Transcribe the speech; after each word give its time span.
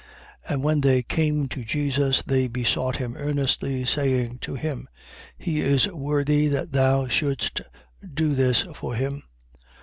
7:4. 0.47 0.51
And 0.51 0.63
when 0.63 0.81
they 0.81 1.03
came 1.03 1.47
to 1.49 1.63
Jesus, 1.63 2.23
they 2.25 2.47
besought 2.47 2.95
him 2.95 3.15
earnestly, 3.15 3.85
saying 3.85 4.39
to 4.39 4.55
him: 4.55 4.87
He 5.37 5.59
is 5.61 5.87
worthy 5.89 6.47
that 6.47 6.71
thou 6.71 7.07
shouldest 7.07 7.61
do 8.11 8.33
this 8.33 8.63
for 8.73 8.95
him. 8.95 9.21